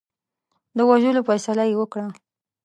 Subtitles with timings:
[0.77, 2.05] د وژلو فیصله یې وکړه.